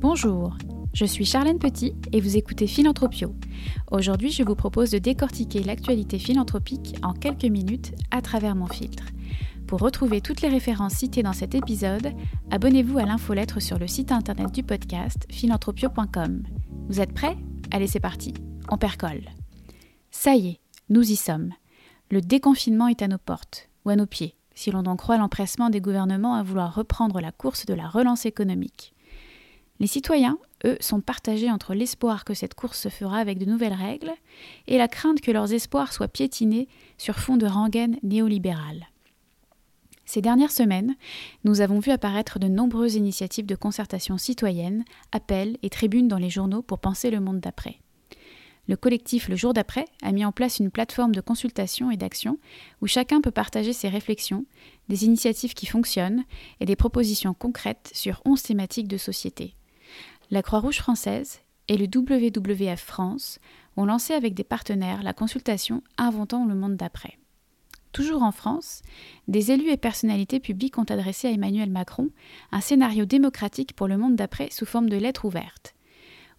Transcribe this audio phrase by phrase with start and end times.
[0.00, 0.56] Bonjour,
[0.94, 3.34] je suis Charlène Petit et vous écoutez Philanthropio.
[3.90, 9.04] Aujourd'hui, je vous propose de décortiquer l'actualité philanthropique en quelques minutes à travers mon filtre.
[9.66, 12.14] Pour retrouver toutes les références citées dans cet épisode,
[12.50, 16.44] abonnez-vous à l'infolettre sur le site internet du podcast philanthropio.com.
[16.88, 17.36] Vous êtes prêts?
[17.70, 18.32] Allez, c'est parti,
[18.70, 19.28] on percole.
[20.10, 21.52] Ça y est, nous y sommes.
[22.10, 25.68] Le déconfinement est à nos portes, ou à nos pieds, si l'on en croit l'empressement
[25.68, 28.94] des gouvernements à vouloir reprendre la course de la relance économique.
[29.80, 33.72] Les citoyens, eux, sont partagés entre l'espoir que cette course se fera avec de nouvelles
[33.72, 34.12] règles
[34.68, 38.88] et la crainte que leurs espoirs soient piétinés sur fond de rengaine néolibérale.
[40.04, 40.96] Ces dernières semaines,
[41.44, 46.30] nous avons vu apparaître de nombreuses initiatives de concertation citoyenne, appels et tribunes dans les
[46.30, 47.78] journaux pour penser le monde d'après.
[48.68, 52.38] Le collectif Le Jour d'après a mis en place une plateforme de consultation et d'action
[52.82, 54.44] où chacun peut partager ses réflexions,
[54.90, 56.24] des initiatives qui fonctionnent
[56.60, 59.54] et des propositions concrètes sur 11 thématiques de société.
[60.32, 63.40] La Croix-Rouge française et le WWF France
[63.76, 67.18] ont lancé avec des partenaires la consultation Inventons le monde d'après.
[67.90, 68.82] Toujours en France,
[69.26, 72.10] des élus et personnalités publiques ont adressé à Emmanuel Macron
[72.52, 75.74] un scénario démocratique pour le monde d'après sous forme de lettres ouvertes.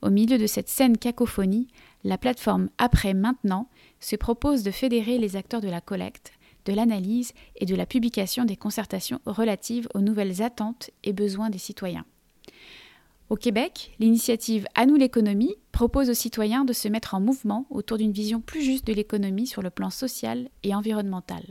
[0.02, 1.68] Au milieu de cette saine cacophonie,
[2.06, 3.68] la plateforme Après Maintenant
[4.00, 6.32] se propose de fédérer les acteurs de la collecte,
[6.64, 11.58] de l'analyse et de la publication des concertations relatives aux nouvelles attentes et besoins des
[11.58, 12.06] citoyens.
[13.32, 17.98] Au Québec, l'initiative À nous l'économie propose aux citoyens de se mettre en mouvement autour
[17.98, 21.42] d'une vision plus juste de l'économie sur le plan social et environnemental.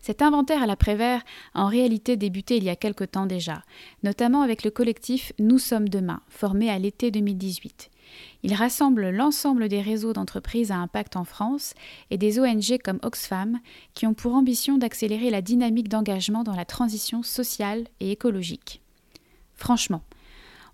[0.00, 1.22] Cet inventaire à l'après-vert
[1.54, 3.62] a en réalité débuté il y a quelque temps déjà,
[4.02, 7.88] notamment avec le collectif Nous sommes demain, formé à l'été 2018.
[8.42, 11.72] Il rassemble l'ensemble des réseaux d'entreprises à impact en France
[12.10, 13.60] et des ONG comme Oxfam
[13.94, 18.82] qui ont pour ambition d'accélérer la dynamique d'engagement dans la transition sociale et écologique.
[19.54, 20.02] Franchement,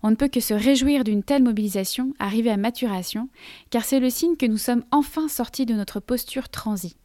[0.03, 3.29] on ne peut que se réjouir d'une telle mobilisation arrivée à maturation,
[3.69, 6.95] car c'est le signe que nous sommes enfin sortis de notre posture transie.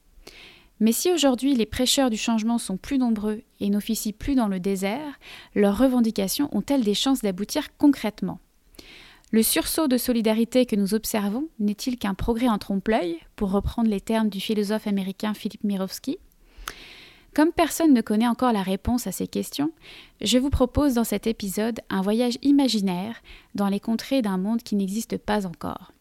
[0.81, 4.61] Mais si aujourd'hui les prêcheurs du changement sont plus nombreux et n'officient plus dans le
[4.61, 5.19] désert,
[5.55, 8.41] leurs revendications ont-elles des chances d'aboutir concrètement?
[9.31, 14.01] Le sursaut de solidarité que nous observons n'est-il qu'un progrès en trompe-l'œil, pour reprendre les
[14.01, 16.19] termes du philosophe américain Philippe Mirowski?
[17.35, 19.71] Comme personne ne connaît encore la réponse à ces questions,
[20.21, 23.23] je vous propose dans cet épisode un voyage imaginaire
[23.55, 25.93] dans les contrées d'un monde qui n'existe pas encore.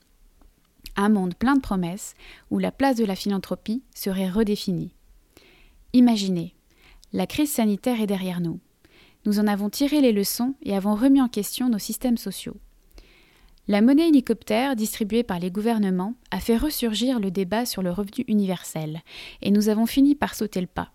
[0.95, 2.15] Un monde plein de promesses
[2.49, 4.91] où la place de la philanthropie serait redéfinie.
[5.93, 6.55] Imaginez,
[7.13, 8.59] la crise sanitaire est derrière nous.
[9.25, 12.57] Nous en avons tiré les leçons et avons remis en question nos systèmes sociaux.
[13.67, 18.25] La monnaie hélicoptère distribuée par les gouvernements a fait ressurgir le débat sur le revenu
[18.27, 19.01] universel,
[19.43, 20.91] et nous avons fini par sauter le pas.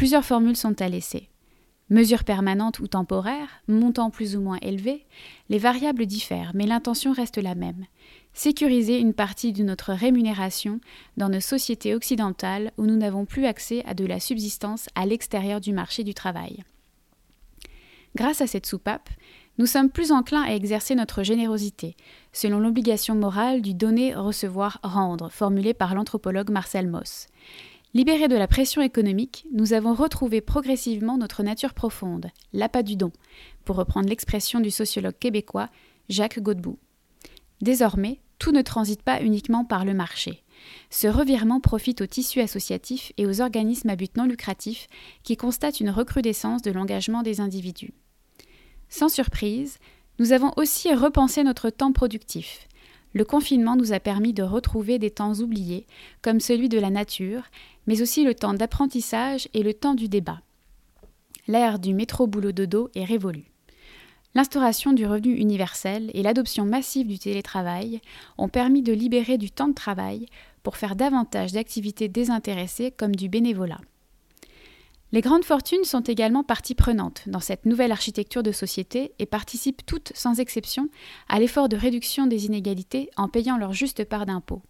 [0.00, 1.28] Plusieurs formules sont à laisser.
[1.90, 5.04] Mesures permanentes ou temporaires, montant plus ou moins élevé,
[5.50, 7.84] les variables diffèrent, mais l'intention reste la même.
[8.32, 10.80] Sécuriser une partie de notre rémunération
[11.18, 15.60] dans nos sociétés occidentales où nous n'avons plus accès à de la subsistance à l'extérieur
[15.60, 16.64] du marché du travail.
[18.16, 19.10] Grâce à cette soupape,
[19.58, 21.94] nous sommes plus enclins à exercer notre générosité,
[22.32, 27.26] selon l'obligation morale du donner, recevoir, rendre, formulée par l'anthropologue Marcel Mauss.
[27.92, 33.10] Libérés de la pression économique, nous avons retrouvé progressivement notre nature profonde, l'appât du don,
[33.64, 35.68] pour reprendre l'expression du sociologue québécois
[36.08, 36.78] Jacques Godbout.
[37.62, 40.44] Désormais, tout ne transite pas uniquement par le marché.
[40.88, 44.86] Ce revirement profite au tissu associatif et aux organismes à but non lucratif
[45.24, 47.92] qui constatent une recrudescence de l'engagement des individus.
[48.88, 49.78] Sans surprise,
[50.20, 52.68] nous avons aussi repensé notre temps productif.
[53.12, 55.86] Le confinement nous a permis de retrouver des temps oubliés,
[56.22, 57.42] comme celui de la nature,
[57.86, 60.40] mais aussi le temps d'apprentissage et le temps du débat.
[61.48, 63.50] L'ère du métro-boulot-dodo est révolue.
[64.34, 68.00] L'instauration du revenu universel et l'adoption massive du télétravail
[68.38, 70.26] ont permis de libérer du temps de travail
[70.62, 73.80] pour faire davantage d'activités désintéressées comme du bénévolat.
[75.12, 79.84] Les grandes fortunes sont également partie prenante dans cette nouvelle architecture de société et participent
[79.84, 80.88] toutes sans exception
[81.28, 84.62] à l'effort de réduction des inégalités en payant leur juste part d'impôts.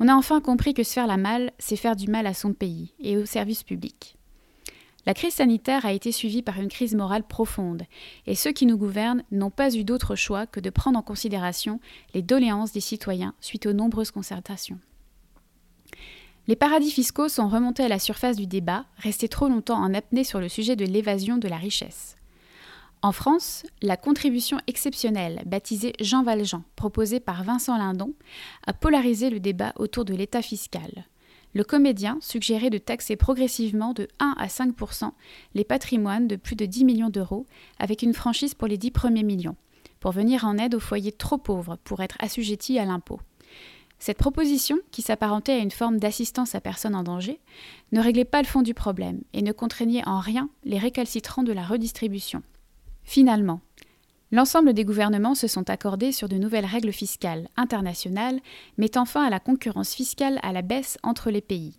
[0.00, 2.52] On a enfin compris que se faire la malle, c'est faire du mal à son
[2.52, 4.16] pays et aux services publics.
[5.06, 7.84] La crise sanitaire a été suivie par une crise morale profonde,
[8.26, 11.80] et ceux qui nous gouvernent n'ont pas eu d'autre choix que de prendre en considération
[12.12, 14.78] les doléances des citoyens suite aux nombreuses concertations.
[16.46, 20.24] Les paradis fiscaux sont remontés à la surface du débat, restés trop longtemps en apnée
[20.24, 22.17] sur le sujet de l'évasion de la richesse.
[23.00, 28.12] En France, la contribution exceptionnelle, baptisée Jean Valjean, proposée par Vincent Lindon,
[28.66, 31.06] a polarisé le débat autour de l'État fiscal.
[31.54, 35.12] le comédien suggérait de taxer progressivement de 1 à 5%
[35.54, 37.46] les patrimoines de plus de 10 millions d'euros,
[37.78, 39.56] avec une franchise pour les 10 premiers millions,
[39.98, 43.20] pour venir en aide aux foyers trop pauvres pour être assujettis à l'impôt.
[43.98, 47.40] Cette proposition, qui s'apparentait à une forme d'assistance à personne en danger,
[47.92, 51.52] ne réglait pas le fond du problème et ne contraignait en rien les récalcitrants de
[51.52, 52.42] la redistribution.
[53.08, 53.62] Finalement,
[54.32, 58.38] l'ensemble des gouvernements se sont accordés sur de nouvelles règles fiscales internationales
[58.76, 61.78] mettant fin à la concurrence fiscale à la baisse entre les pays.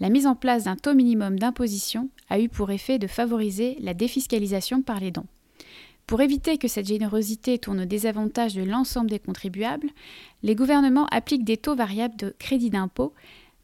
[0.00, 3.94] La mise en place d'un taux minimum d'imposition a eu pour effet de favoriser la
[3.94, 5.28] défiscalisation par les dons.
[6.08, 9.90] Pour éviter que cette générosité tourne au désavantage de l'ensemble des contribuables,
[10.42, 13.14] les gouvernements appliquent des taux variables de crédit d'impôt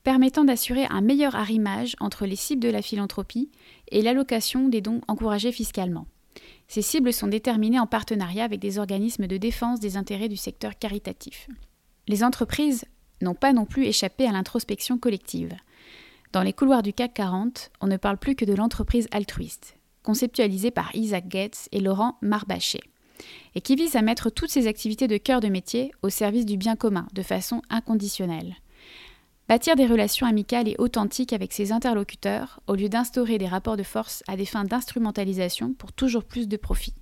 [0.04, 3.50] permettant d'assurer un meilleur arrimage entre les cibles de la philanthropie
[3.90, 6.06] et l'allocation des dons encouragés fiscalement.
[6.68, 10.78] Ces cibles sont déterminées en partenariat avec des organismes de défense des intérêts du secteur
[10.78, 11.48] caritatif.
[12.08, 12.84] Les entreprises
[13.22, 15.54] n'ont pas non plus échappé à l'introspection collective.
[16.32, 20.70] Dans les couloirs du CAC 40, on ne parle plus que de l'entreprise altruiste, conceptualisée
[20.70, 22.82] par Isaac Gates et Laurent Marbachet,
[23.54, 26.56] et qui vise à mettre toutes ses activités de cœur de métier au service du
[26.56, 28.56] bien commun de façon inconditionnelle.
[29.48, 33.84] Bâtir des relations amicales et authentiques avec ses interlocuteurs au lieu d'instaurer des rapports de
[33.84, 36.94] force à des fins d'instrumentalisation pour toujours plus de profit.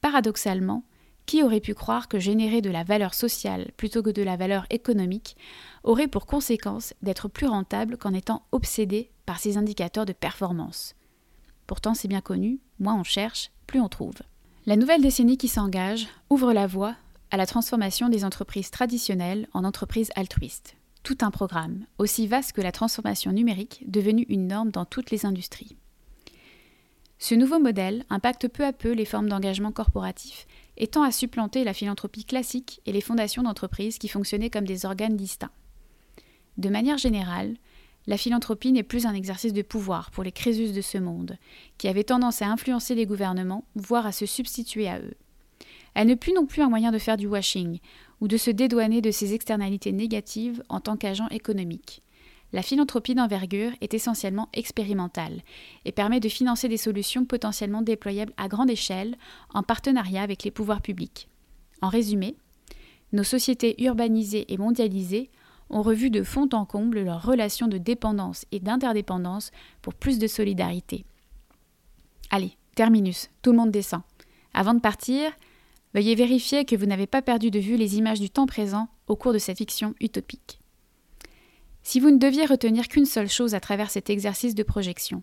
[0.00, 0.84] Paradoxalement,
[1.26, 4.66] qui aurait pu croire que générer de la valeur sociale plutôt que de la valeur
[4.70, 5.36] économique
[5.82, 10.94] aurait pour conséquence d'être plus rentable qu'en étant obsédé par ces indicateurs de performance?
[11.66, 14.18] Pourtant, c'est bien connu, moins on cherche, plus on trouve.
[14.66, 16.94] La nouvelle décennie qui s'engage ouvre la voie
[17.32, 22.60] à la transformation des entreprises traditionnelles en entreprises altruistes tout un programme, aussi vaste que
[22.60, 25.76] la transformation numérique, devenue une norme dans toutes les industries.
[27.18, 30.46] Ce nouveau modèle impacte peu à peu les formes d'engagement corporatif
[30.76, 34.84] et tend à supplanter la philanthropie classique et les fondations d'entreprises qui fonctionnaient comme des
[34.84, 35.52] organes distincts.
[36.56, 37.54] De manière générale,
[38.06, 41.38] la philanthropie n'est plus un exercice de pouvoir pour les Crésus de ce monde,
[41.78, 45.14] qui avaient tendance à influencer les gouvernements, voire à se substituer à eux.
[45.94, 47.78] Elle n'est plus non plus un moyen de faire du washing
[48.24, 52.02] ou de se dédouaner de ses externalités négatives en tant qu'agent économique.
[52.54, 55.42] La philanthropie d'envergure est essentiellement expérimentale
[55.84, 59.18] et permet de financer des solutions potentiellement déployables à grande échelle
[59.52, 61.28] en partenariat avec les pouvoirs publics.
[61.82, 62.34] En résumé,
[63.12, 65.28] nos sociétés urbanisées et mondialisées
[65.68, 69.50] ont revu de fond en comble leurs relations de dépendance et d'interdépendance
[69.82, 71.04] pour plus de solidarité.
[72.30, 74.00] Allez, terminus, tout le monde descend.
[74.54, 75.30] Avant de partir,
[75.94, 79.14] Veuillez vérifier que vous n'avez pas perdu de vue les images du temps présent au
[79.14, 80.60] cours de cette fiction utopique.
[81.84, 85.22] Si vous ne deviez retenir qu'une seule chose à travers cet exercice de projection,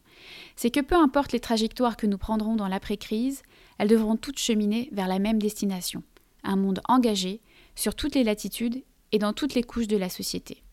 [0.56, 3.42] c'est que peu importe les trajectoires que nous prendrons dans l'après-crise,
[3.80, 6.04] elles devront toutes cheminer vers la même destination,
[6.44, 7.42] un monde engagé,
[7.76, 10.64] sur toutes les latitudes et dans toutes les couches de la société.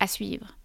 [0.00, 0.58] À suivre.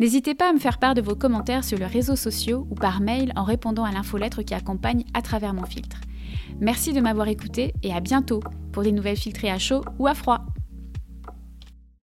[0.00, 3.00] N'hésitez pas à me faire part de vos commentaires sur les réseaux sociaux ou par
[3.00, 5.98] mail en répondant à l'infolettre qui accompagne à travers mon filtre.
[6.60, 8.40] Merci de m'avoir écouté et à bientôt
[8.72, 10.44] pour des nouvelles filtrées à chaud ou à froid.